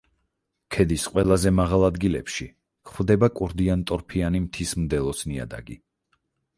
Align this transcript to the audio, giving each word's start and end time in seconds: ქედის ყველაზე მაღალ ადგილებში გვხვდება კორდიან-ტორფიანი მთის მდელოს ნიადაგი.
ქედის 0.75 1.03
ყველაზე 1.11 1.51
მაღალ 1.59 1.85
ადგილებში 1.89 2.49
გვხვდება 2.57 3.31
კორდიან-ტორფიანი 3.43 4.45
მთის 4.49 4.77
მდელოს 4.85 5.27
ნიადაგი. 5.33 5.83